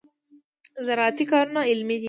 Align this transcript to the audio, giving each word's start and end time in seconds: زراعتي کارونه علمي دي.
زراعتي 0.85 1.25
کارونه 1.31 1.61
علمي 1.69 1.97
دي. 1.97 1.99